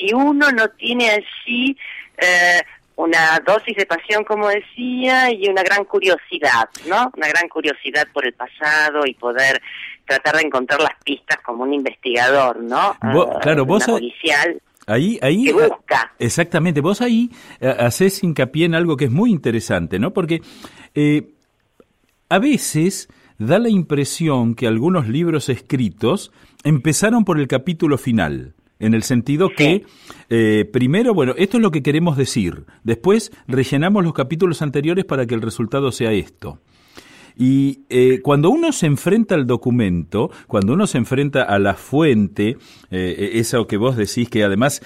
[0.00, 1.76] si uno no tiene así
[2.16, 2.60] eh,
[2.96, 7.10] una dosis de pasión, como decía, y una gran curiosidad, ¿no?
[7.16, 9.62] Una gran curiosidad por el pasado y poder
[10.06, 12.96] tratar de encontrar las pistas como un investigador, ¿no?
[13.00, 14.60] Ah, claro, vos policial.
[14.86, 16.12] Ahí, ahí, que busca.
[16.18, 20.12] Exactamente, vos ahí eh, haces hincapié en algo que es muy interesante, ¿no?
[20.12, 20.42] Porque
[20.94, 21.28] eh,
[22.28, 23.08] a veces
[23.38, 26.32] da la impresión que algunos libros escritos
[26.64, 29.84] empezaron por el capítulo final en el sentido que,
[30.30, 35.26] eh, primero, bueno, esto es lo que queremos decir, después rellenamos los capítulos anteriores para
[35.26, 36.58] que el resultado sea esto.
[37.36, 42.58] Y eh, cuando uno se enfrenta al documento, cuando uno se enfrenta a la fuente,
[42.90, 44.82] eh, eso que vos decís que además,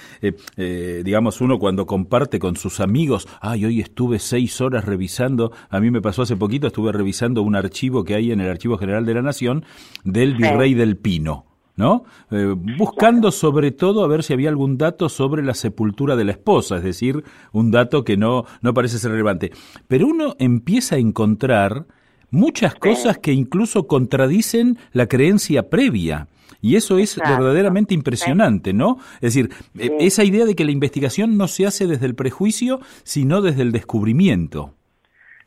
[0.57, 5.91] digamos, uno cuando comparte con sus amigos, ay, hoy estuve seis horas revisando, a mí
[5.91, 9.15] me pasó hace poquito, estuve revisando un archivo que hay en el Archivo General de
[9.15, 9.65] la Nación
[10.05, 11.54] del Virrey del Pino.
[11.77, 12.05] ¿No?
[12.31, 16.33] Eh, buscando sobre todo a ver si había algún dato sobre la sepultura de la
[16.33, 19.53] esposa, es decir, un dato que no, no parece ser relevante.
[19.89, 21.87] Pero uno empieza a encontrar
[22.31, 26.29] muchas cosas que incluso contradicen la creencia previa.
[26.61, 28.97] Y eso es verdaderamente impresionante, ¿no?
[29.17, 32.81] Es decir, eh, esa idea de que la investigación no se hace desde el prejuicio,
[33.03, 34.75] sino desde el descubrimiento.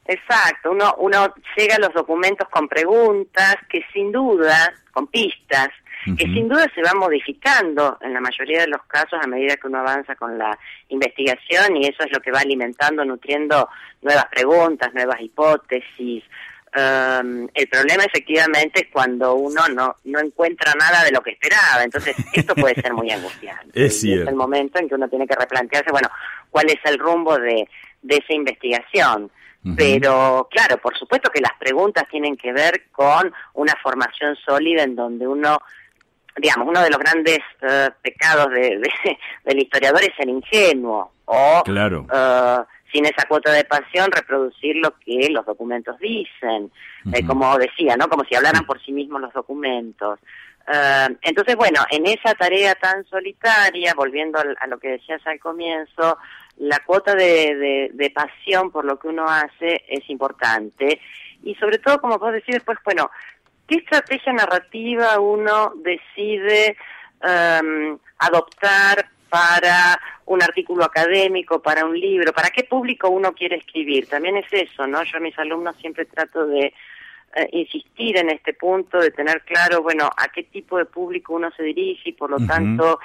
[0.05, 5.69] Exacto, uno, uno llega a los documentos con preguntas que sin duda, con pistas,
[6.15, 9.67] que sin duda se van modificando en la mayoría de los casos a medida que
[9.67, 10.57] uno avanza con la
[10.89, 13.67] investigación y eso es lo que va alimentando, nutriendo
[14.01, 16.23] nuevas preguntas, nuevas hipótesis.
[16.75, 21.83] Um, el problema efectivamente es cuando uno no, no encuentra nada de lo que esperaba,
[21.83, 23.71] entonces esto puede ser muy angustiante.
[23.85, 26.09] es, es el momento en que uno tiene que replantearse, bueno,
[26.51, 27.67] cuál es el rumbo de,
[28.01, 29.31] de esa investigación.
[29.75, 34.95] Pero claro, por supuesto que las preguntas tienen que ver con una formación sólida en
[34.95, 35.59] donde uno,
[36.37, 38.79] digamos, uno de los grandes eh, pecados de,
[39.45, 42.05] del historiador es el ingenuo o claro.
[42.13, 42.57] Eh,
[42.91, 46.71] sin esa cuota de pasión reproducir lo que los documentos dicen,
[47.13, 48.07] eh, como decía, ¿no?
[48.07, 50.19] Como si hablaran por sí mismos los documentos.
[51.21, 56.17] entonces, bueno, en esa tarea tan solitaria, volviendo a lo que decías al comienzo,
[56.57, 60.99] la cuota de, de, pasión por lo que uno hace es importante.
[61.43, 63.11] Y sobre todo, como vos decís después, bueno,
[63.67, 66.77] ¿qué estrategia narrativa uno decide
[67.21, 74.07] um, adoptar para un artículo académico, para un libro, para qué público uno quiere escribir?
[74.07, 75.03] También es eso, ¿no?
[75.03, 76.73] Yo a mis alumnos siempre trato de
[77.35, 81.51] eh, insistir en este punto, de tener claro, bueno, a qué tipo de público uno
[81.51, 82.99] se dirige y por lo tanto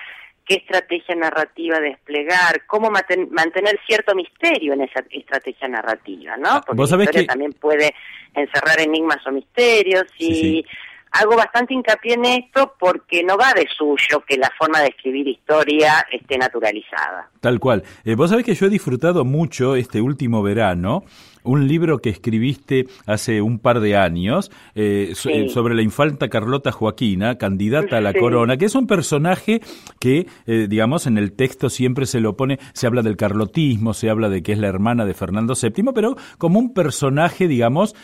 [0.47, 6.49] qué estrategia narrativa desplegar, cómo mantener cierto misterio en esa estrategia narrativa, ¿no?
[6.51, 7.95] Ah, Porque la historia también puede
[8.35, 10.65] encerrar enigmas o misterios y
[11.13, 15.29] hago bastante hincapié en esto porque no va de suyo que la forma de escribir
[15.29, 17.31] historia esté naturalizada.
[17.41, 17.83] Tal cual.
[18.05, 21.05] Eh, vos sabés que yo he disfrutado mucho este último verano
[21.45, 26.73] un libro que escribiste hace un par de años eh, eh, sobre la infanta Carlota
[26.73, 29.61] Joaquina, candidata a la corona, que es un personaje
[29.99, 34.11] que, eh, digamos, en el texto siempre se lo pone, se habla del carlotismo, se
[34.11, 37.95] habla de que es la hermana de Fernando VII, pero como un personaje, digamos,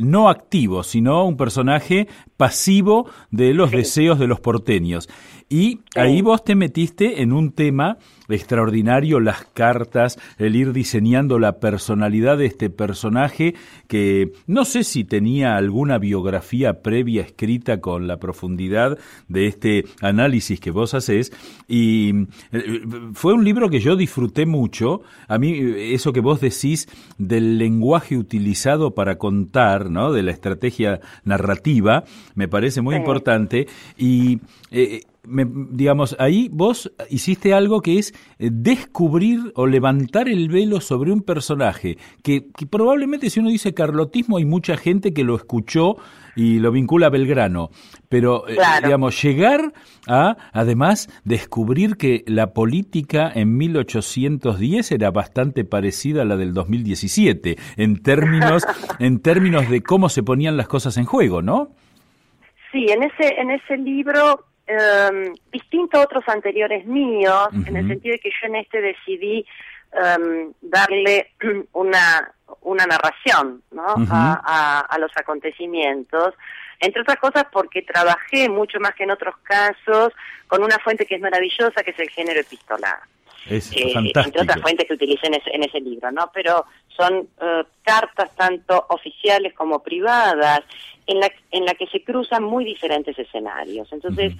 [0.00, 5.08] no activo, sino un personaje pasivo de los deseos de los porteños.
[5.48, 11.58] Y ahí vos te metiste en un tema extraordinario, las cartas, el ir diseñando la
[11.58, 13.54] personalidad de este personaje
[13.86, 20.58] que no sé si tenía alguna biografía previa escrita con la profundidad de este análisis
[20.60, 21.32] que vos haces.
[21.68, 22.80] Y eh,
[23.12, 25.02] fue un libro que yo disfruté mucho.
[25.28, 30.12] A mí eso que vos decís del lenguaje utilizado para contar, ¿no?
[30.12, 32.04] de la estrategia narrativa,
[32.34, 33.66] me parece muy importante.
[33.98, 40.80] Y eh, digamos, ahí vos hiciste algo que es eh, descubrir o levantar el velo
[40.80, 45.96] sobre un personaje que, probablemente si uno dice carlotismo hay mucha gente que lo escuchó
[46.36, 47.70] y lo vincula a Belgrano,
[48.08, 49.72] pero eh, digamos, llegar
[50.08, 57.56] a además descubrir que la política en 1810 era bastante parecida a la del 2017
[57.76, 58.64] en términos
[58.98, 61.68] en términos de cómo se ponían las cosas en juego, ¿no?
[62.72, 68.12] Sí, en ese en ese libro um, distinto a otros anteriores míos, en el sentido
[68.12, 69.46] de que yo en este decidí
[69.92, 71.32] em, darle
[71.72, 73.94] una, una narración ¿no?
[74.10, 76.34] a, a, los acontecimientos,
[76.80, 80.12] entre otras cosas porque trabajé mucho más que en otros casos
[80.48, 82.98] con una fuente que es maravillosa, que es el género epistolar.
[83.48, 86.30] Es eh, entre otras fuentes que utilicé en ese, en ese libro, ¿no?
[86.32, 86.64] Pero
[86.96, 90.60] son eh, cartas tanto oficiales como privadas
[91.06, 93.92] en la, en la que se cruzan muy diferentes escenarios.
[93.92, 94.34] Entonces,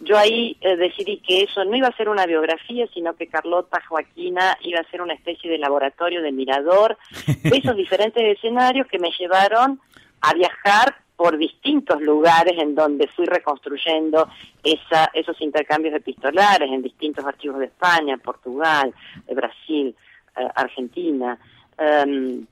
[0.00, 3.80] yo ahí eh, decidí que eso no iba a ser una biografía, sino que Carlota
[3.86, 6.96] Joaquina iba a ser una especie de laboratorio de mirador
[7.26, 9.80] de esos diferentes escenarios que me llevaron
[10.22, 14.26] a viajar por distintos lugares en donde fui reconstruyendo
[14.64, 18.94] esa, esos intercambios epistolares en distintos archivos de España, Portugal,
[19.26, 19.94] de Brasil,
[20.34, 21.38] eh, Argentina.
[21.80, 22.46] Em,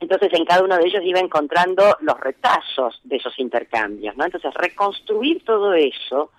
[0.00, 4.24] entonces en cada uno de ellos iba encontrando los retazos de esos intercambios, ¿no?
[4.24, 6.32] Entonces reconstruir todo eso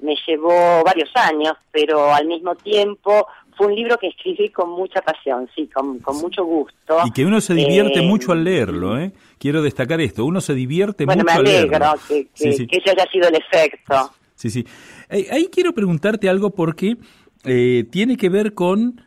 [0.00, 5.00] me llevó varios años, pero al mismo tiempo fue un libro que escribí con mucha
[5.00, 6.98] pasión, sí, con, mucho gusto.
[7.06, 9.12] Y que uno se divierte eh, mucho al leerlo, ¿eh?
[9.38, 11.68] Quiero destacar esto, uno se divierte mucho al leerlo.
[11.68, 14.10] Bueno, me alegro que, que, ese haya sido el efecto.
[14.34, 14.66] Sí, sí.
[15.08, 16.96] Eh, ahí quiero preguntarte algo porque
[17.44, 19.00] eh, tiene que ver con,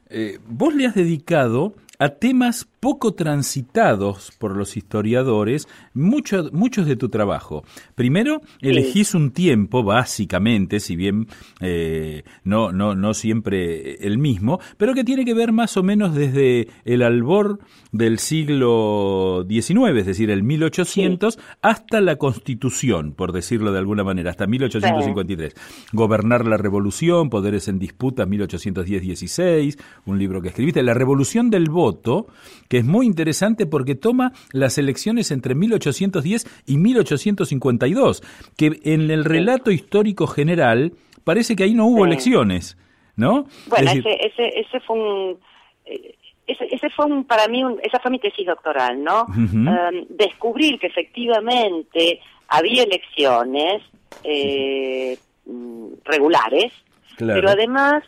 [0.45, 7.09] vos le has dedicado a temas poco transitados por los historiadores muchos muchos de tu
[7.09, 7.63] trabajo.
[7.95, 11.27] Primero, elegís un tiempo, básicamente, si bien
[11.61, 16.13] eh, no, no, no siempre el mismo, pero que tiene que ver más o menos
[16.15, 17.59] desde el albor
[17.91, 24.31] del siglo XIX, es decir, el 1800, hasta la Constitución, por decirlo de alguna manera,
[24.31, 25.55] hasta 1853.
[25.93, 32.27] Gobernar la Revolución, Poderes en Disputa, 1810-16, un libro que escribiste, La Revolución del Voto,
[32.67, 38.23] que es muy interesante porque toma las elecciones entre 1810 y 1852,
[38.57, 40.93] que en el relato histórico general
[41.23, 42.77] parece que ahí no hubo elecciones,
[43.15, 43.47] ¿no?
[43.67, 45.37] Bueno, ese, ese, fue un...
[45.85, 46.15] Eh,
[46.47, 49.25] ese, fue un, para mí, esa fue mi tesis doctoral, ¿no?
[49.25, 53.83] Um, descubrir que efectivamente había elecciones
[54.23, 56.71] eh, mm, regulares,
[57.17, 58.03] pero además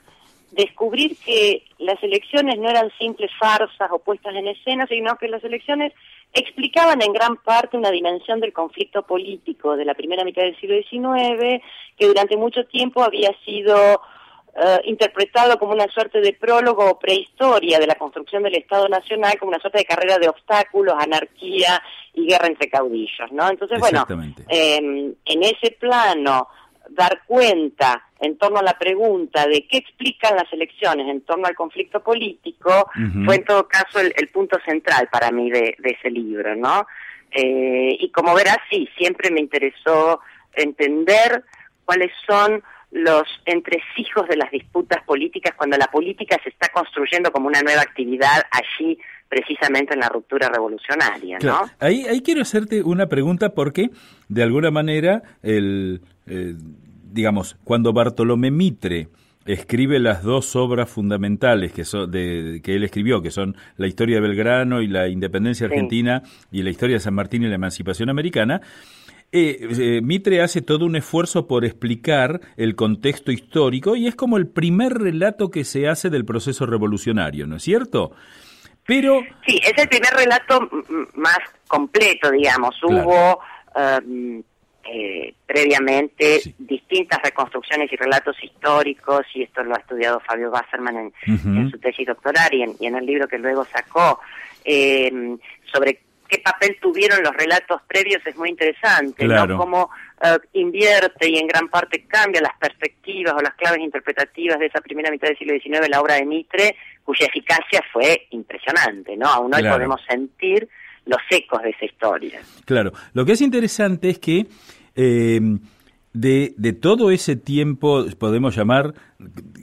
[0.52, 5.44] descubrir que las elecciones no eran simples farsas o puestas en escena, sino que las
[5.44, 5.94] elecciones
[6.34, 10.76] explicaban en gran parte una dimensión del conflicto político de la primera mitad del siglo
[10.76, 11.64] XIX,
[11.98, 14.02] que durante mucho tiempo había sido
[14.56, 19.38] eh, interpretado como una suerte de prólogo o prehistoria de la construcción del Estado Nacional,
[19.40, 21.82] como una suerte de carrera de obstáculos, anarquía
[22.14, 23.50] y guerra entre caudillos, ¿no?
[23.50, 24.06] Entonces, bueno,
[24.48, 26.48] em, en ese plano
[26.92, 31.56] dar cuenta en torno a la pregunta de qué explican las elecciones en torno al
[31.56, 32.90] conflicto político
[33.26, 36.86] fue en todo caso el, punto central para mí de, ese libro, ¿no?
[37.32, 40.20] Eh, y como verás, sí, siempre me interesó
[40.54, 41.44] entender
[41.86, 47.48] cuáles son los entresijos de las disputas políticas cuando la política se está construyendo como
[47.48, 51.70] una nueva actividad allí precisamente en la ruptura revolucionaria, ¿no?
[51.80, 53.92] Ahí, ahí quiero hacerte una pregunta porque
[54.30, 56.56] de alguna manera el eh,
[57.12, 59.10] digamos, cuando Bartolomé Mitre
[59.46, 64.22] escribe las dos obras fundamentales que, de, que él escribió, que son la historia de
[64.22, 66.22] Belgrano y la independencia argentina
[66.52, 68.62] y la historia de San Martín y la emancipación americana,
[69.32, 74.38] eh, eh, Mitre hace todo un esfuerzo por explicar el contexto histórico y es como
[74.38, 78.12] el primer relato que se hace del proceso revolucionario, ¿no es cierto?
[78.86, 79.22] Pero...
[79.46, 80.68] Sí, es el primer relato
[81.14, 82.76] más completo, digamos.
[82.84, 83.40] Hubo
[83.76, 84.44] um,
[84.92, 91.70] eh, previamente distintas reconstrucciones y relatos históricos, y esto lo ha estudiado Fabio Wasserman en,
[91.70, 94.20] su tesis doctoral y en, el libro que luego sacó,
[94.64, 95.12] eh,
[95.72, 99.58] sobre qué papel tuvieron los relatos previos es muy interesante, ¿no?
[99.58, 99.90] Cómo
[100.22, 104.80] eh, invierte y en gran parte cambia las perspectivas o las claves interpretativas de esa
[104.80, 109.28] primera mitad del siglo XIX, la obra de Mitre, cuya eficacia fue impresionante, ¿no?
[109.28, 110.70] Aún hoy podemos sentir
[111.10, 112.40] los ecos de esa historia.
[112.66, 114.48] Claro, lo que es interesante es que
[114.96, 115.42] eh,
[116.14, 118.94] de, de, todo ese tiempo, podemos llamar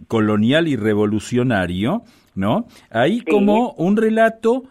[0.09, 2.03] colonial y revolucionario,
[2.35, 2.67] ¿no?
[2.91, 4.65] Hay como un relato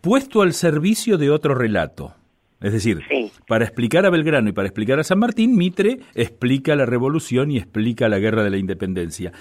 [0.00, 2.14] puesto al servicio de otro relato.
[2.60, 3.00] Es decir,
[3.48, 7.56] para explicar a Belgrano y para explicar a San Martín, Mitre explica la revolución y
[7.56, 9.32] explica la guerra de la independencia.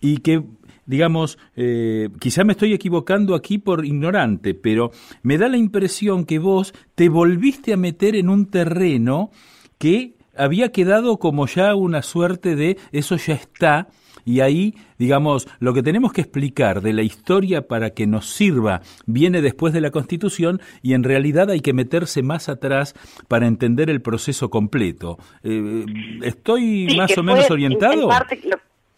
[0.00, 0.42] Y que,
[0.86, 4.90] digamos, eh, quizá me estoy equivocando aquí por ignorante, pero
[5.22, 9.30] me da la impresión que vos te volviste a meter en un terreno
[9.78, 13.88] que había quedado como ya una suerte de eso ya está,
[14.24, 18.80] y ahí, digamos, lo que tenemos que explicar de la historia para que nos sirva
[19.06, 22.94] viene después de la Constitución y en realidad hay que meterse más atrás
[23.28, 25.18] para entender el proceso completo.
[25.42, 25.84] Eh,
[26.22, 28.08] ¿Estoy más o menos orientado?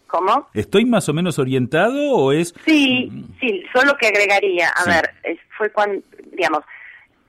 [0.07, 0.47] ¿Cómo?
[0.53, 2.53] ¿Estoy más o menos orientado o es...?
[2.65, 5.11] Sí, sí, solo que agregaría, a ver,
[5.57, 6.01] fue cuando,
[6.31, 6.63] digamos,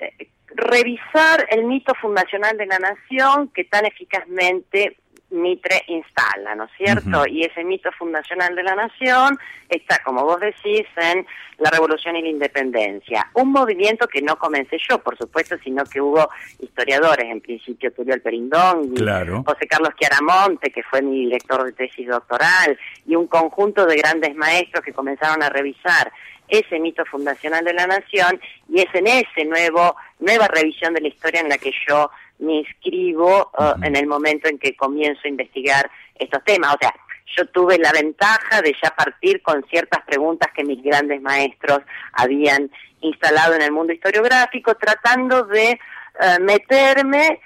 [0.01, 4.97] eh, revisar el mito fundacional de la nación que tan eficazmente
[5.31, 7.26] Mitre instala, ¿no es cierto?
[7.26, 11.26] Y ese mito fundacional de la nación está, como vos decís, en
[11.59, 13.31] la revolución y la independencia.
[13.35, 18.14] Un movimiento que no comencé yo, por supuesto, sino que hubo historiadores, en principio Tulio
[18.14, 23.85] Alperindón y José Carlos Chiaramonte, que fue mi director de tesis doctoral, y un conjunto
[23.85, 26.11] de grandes maestros que comenzaron a revisar
[26.49, 31.09] ese mito fundacional de la nación y es en ese nuevo nueva revisión de la
[31.09, 35.28] historia en la que yo me inscribo uh, en el momento en que comienzo a
[35.28, 36.74] investigar estos temas.
[36.74, 36.95] O sea,
[37.36, 41.80] yo tuve la ventaja de ya partir con ciertas preguntas que mis grandes maestros
[42.12, 42.70] habían
[43.01, 45.78] instalado en el mundo historiográfico, tratando de
[46.20, 47.41] uh, meterme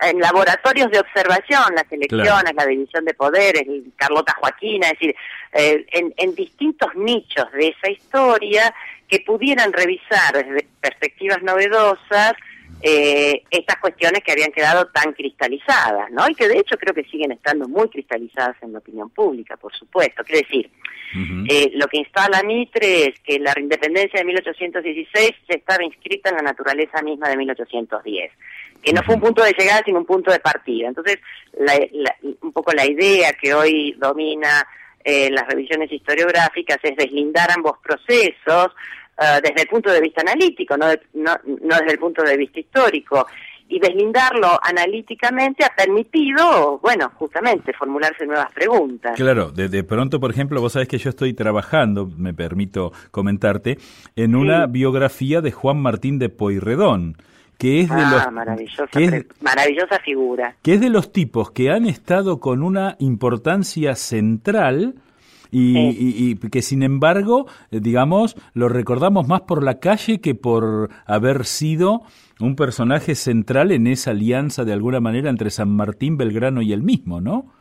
[0.00, 3.62] en laboratorios de observación, las elecciones, la división de poderes,
[3.96, 5.14] Carlota Joaquina, es decir,
[5.52, 8.74] eh, en, en distintos nichos de esa historia
[9.06, 12.32] que pudieran revisar desde perspectivas novedosas
[12.82, 16.28] eh, estas cuestiones que habían quedado tan cristalizadas, ¿no?
[16.28, 19.74] Y que de hecho creo que siguen estando muy cristalizadas en la opinión pública, por
[19.74, 20.24] supuesto.
[20.24, 20.70] Quiero decir,
[21.48, 26.36] eh, lo que instala Mitre es que la independencia de 1816 ya estaba inscrita en
[26.36, 28.32] la naturaleza misma de 1810,
[28.82, 30.88] que no fue un punto de llegada, sino un punto de partida.
[30.88, 31.18] Entonces,
[32.40, 34.66] un poco la idea que hoy domina
[35.02, 38.72] eh, las revisiones historiográficas es deslindar ambos procesos,
[39.20, 43.26] eh, desde el punto de vista analítico, no, no, desde el punto de vista histórico,
[43.68, 49.12] y deslindarlo analíticamente ha permitido, bueno, justamente formularse nuevas preguntas.
[49.16, 53.76] Claro, de, pronto, por ejemplo, vos sabés que yo estoy trabajando, me permito comentarte,
[54.16, 57.16] en una biografía de Juan Martín de Poirredón
[57.58, 58.86] que es de ah, los maravillosa,
[59.42, 60.56] maravillosa figura.
[60.62, 64.94] que es de los tipos que han estado con una importancia central
[65.50, 71.44] y, que sin embargo, eh, digamos, lo recordamos más por la calle que por haber
[71.44, 72.02] sido
[72.40, 76.82] un personaje central en esa alianza de alguna manera entre San Martín, Belgrano y el
[76.82, 77.52] mismo, ¿no?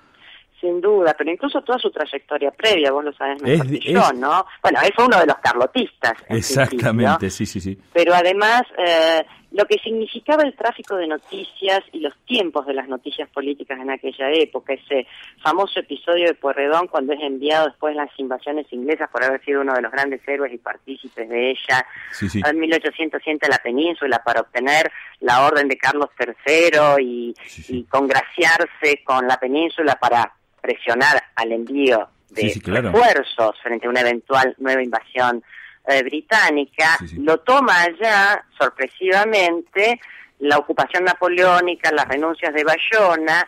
[0.61, 4.45] Sin duda, pero incluso toda su trayectoria previa, vos lo sabes mejor que yo, ¿no?
[4.61, 6.13] Bueno, él fue uno de los carlotistas.
[6.27, 7.77] Exactamente, sí, sí, sí.
[7.93, 12.87] Pero además, eh, lo que significaba el tráfico de noticias y los tiempos de las
[12.87, 15.07] noticias políticas en aquella época, ese
[15.41, 19.61] famoso episodio de Puerredón cuando es enviado después de las invasiones inglesas por haber sido
[19.61, 21.85] uno de los grandes héroes y partícipes de ella,
[22.21, 27.33] en 1800 siente la península para obtener la orden de Carlos III y,
[27.69, 34.55] y congraciarse con la península para presionar al envío de refuerzos frente a una eventual
[34.59, 35.43] nueva invasión
[35.87, 39.99] eh, británica, lo toma allá sorpresivamente
[40.39, 43.45] la ocupación napoleónica, las renuncias de Bayona,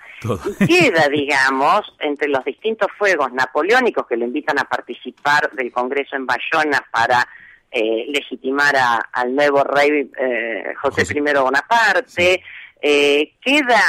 [0.60, 6.18] y queda, digamos, entre los distintos fuegos napoleónicos que le invitan a participar del Congreso
[6.18, 7.26] en Bayona para
[7.72, 8.76] eh, legitimar
[9.14, 12.44] al nuevo rey eh, José, I Bonaparte,
[12.82, 13.82] queda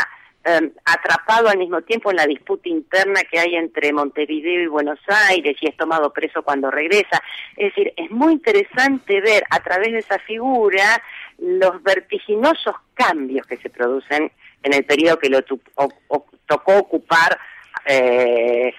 [0.45, 4.99] Em, atrapado al mismo tiempo en la disputa interna que hay entre Montevideo y Buenos
[5.29, 7.23] Aires y es tomado preso cuando regresa.
[7.57, 11.01] Es decir, es muy interesante ver a través de esa figura
[11.39, 14.33] los vertiginosos cambios que se producen
[14.65, 17.39] en el periodo que lo tocó ocupar
[17.87, 18.75] eh,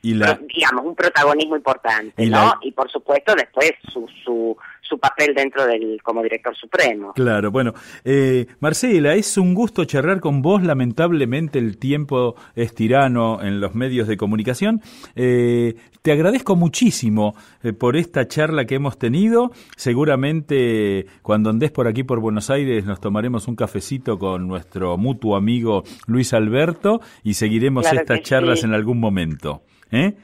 [0.00, 2.54] y digamos, un protagonismo importante, ¿no?
[2.60, 4.56] Y por supuesto después su, su,
[4.88, 7.12] su papel dentro del como director supremo.
[7.14, 7.72] Claro, bueno,
[8.04, 10.62] eh, Marcela, es un gusto charlar con vos.
[10.62, 14.80] Lamentablemente el tiempo es tirano en los medios de comunicación.
[15.16, 19.52] Eh, te agradezco muchísimo eh, por esta charla que hemos tenido.
[19.76, 25.36] Seguramente cuando andes por aquí por Buenos Aires nos tomaremos un cafecito con nuestro mutuo
[25.36, 29.62] amigo Luis Alberto y seguiremos estas charlas en algún momento.
[29.90, 30.14] ¿Eh?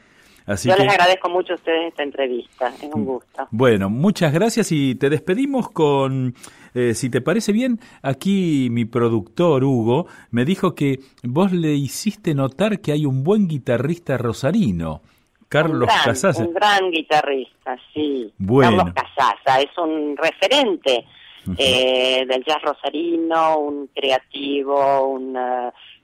[0.51, 3.47] Así Yo les agradezco mucho a ustedes esta entrevista, es un gusto.
[3.53, 6.35] Bueno, muchas gracias y te despedimos con,
[6.75, 12.35] eh, si te parece bien, aquí mi productor Hugo me dijo que vos le hiciste
[12.35, 15.03] notar que hay un buen guitarrista rosarino.
[15.49, 16.43] Carlos Casasa.
[16.43, 18.33] Un gran guitarrista, sí.
[18.61, 21.05] Carlos Casasa es un referente
[21.59, 25.37] eh, del jazz rosarino, un creativo, un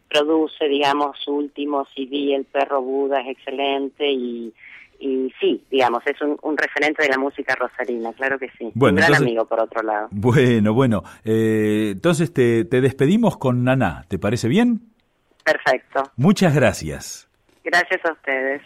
[0.09, 4.53] produce, digamos, su último CD, El Perro Buda, es excelente y,
[4.99, 8.73] y sí, digamos, es un, referente de la música rosarina, claro que sí.
[8.75, 10.09] un gran amigo, por otro lado.
[10.11, 14.81] Bueno, bueno, eh, entonces te, te despedimos con Naná, ¿te parece bien?
[15.45, 16.11] Perfecto.
[16.17, 17.29] Muchas gracias.
[17.63, 18.63] Gracias a ustedes.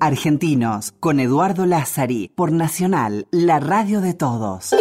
[0.00, 4.74] Argentinos, con Eduardo Lázari, por Nacional, la radio de todos.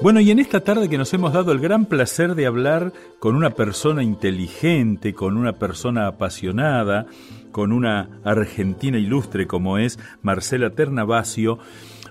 [0.00, 3.36] Bueno, y en esta tarde que nos hemos dado el gran placer de hablar con
[3.36, 7.06] una persona inteligente, con una persona apasionada,
[7.52, 11.60] con una argentina ilustre como es Marcela Ternavasio,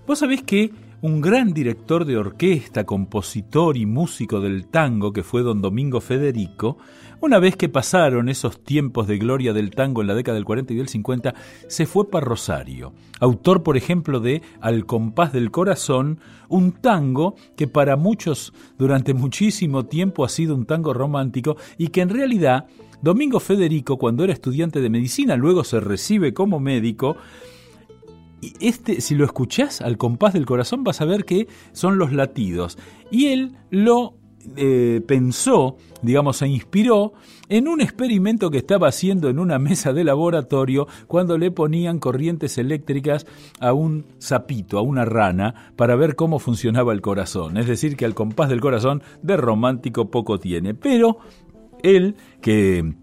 [0.08, 0.72] vos sabés que
[1.04, 6.78] un gran director de orquesta, compositor y músico del tango que fue don Domingo Federico,
[7.20, 10.72] una vez que pasaron esos tiempos de gloria del tango en la década del 40
[10.72, 11.34] y del 50,
[11.68, 17.68] se fue para Rosario, autor por ejemplo de Al compás del corazón, un tango que
[17.68, 22.68] para muchos durante muchísimo tiempo ha sido un tango romántico y que en realidad
[23.02, 27.18] Domingo Federico, cuando era estudiante de medicina, luego se recibe como médico,
[28.60, 32.78] este, si lo escuchás al compás del corazón, vas a ver que son los latidos.
[33.12, 34.16] Y él lo
[34.58, 37.14] eh, pensó, digamos, se inspiró
[37.48, 42.58] en un experimento que estaba haciendo en una mesa de laboratorio cuando le ponían corrientes
[42.58, 43.26] eléctricas
[43.60, 47.58] a un sapito, a una rana, para ver cómo funcionaba el corazón.
[47.58, 50.74] Es decir, que al compás del corazón de romántico poco tiene.
[50.74, 51.20] Pero
[51.82, 52.96] él, que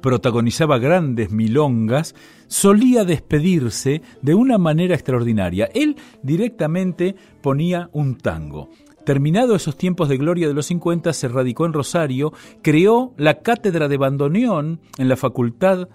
[0.00, 2.14] protagonizaba grandes milongas,
[2.46, 5.68] solía despedirse de una manera extraordinaria.
[5.74, 8.70] Él directamente ponía un tango.
[9.04, 13.88] Terminado esos tiempos de gloria de los 50, se radicó en Rosario, creó la cátedra
[13.88, 15.88] de bandoneón en la Facultad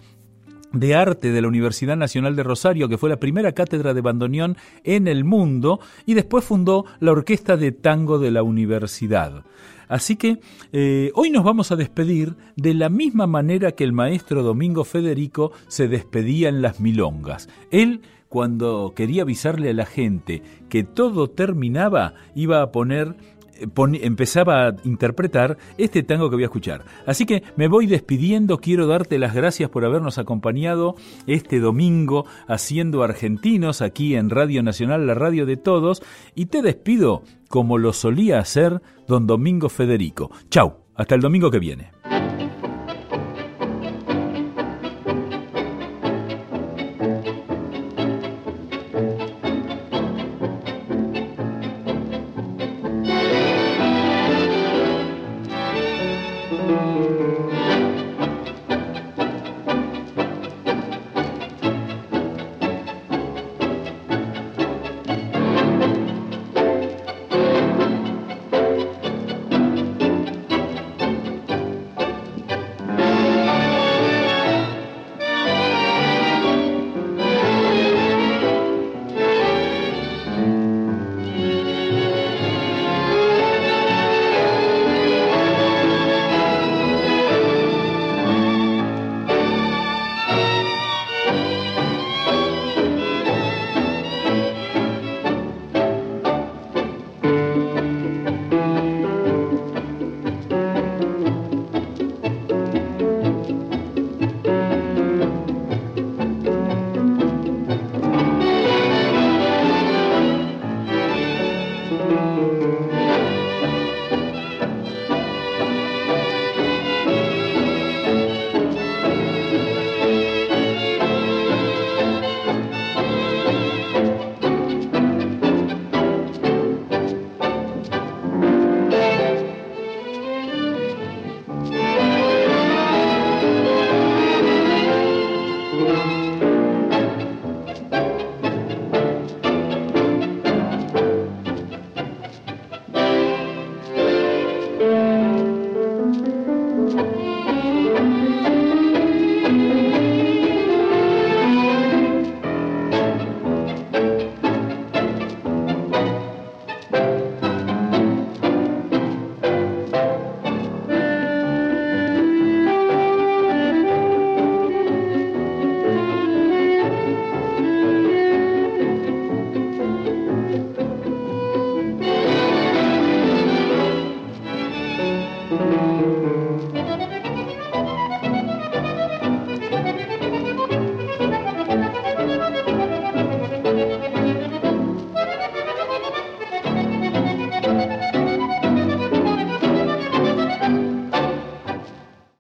[0.72, 4.58] de Arte de la Universidad Nacional de Rosario, que fue la primera cátedra de bandoneón
[4.84, 9.44] en el mundo, y después fundó la Orquesta de Tango de la Universidad.
[9.94, 10.40] Así que
[10.72, 15.52] eh, hoy nos vamos a despedir de la misma manera que el maestro Domingo Federico
[15.68, 17.48] se despedía en las milongas.
[17.70, 23.16] Él cuando quería avisarle a la gente que todo terminaba, iba a poner
[24.02, 26.86] empezaba a interpretar este tango que voy a escuchar.
[27.06, 30.96] Así que me voy despidiendo, quiero darte las gracias por habernos acompañado
[31.28, 36.02] este domingo haciendo argentinos aquí en Radio Nacional, la radio de todos,
[36.36, 40.32] y te despido como lo solía hacer don Domingo Federico.
[40.50, 41.92] Chau, hasta el domingo que viene.